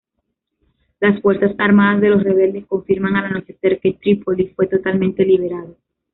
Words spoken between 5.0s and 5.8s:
liberado.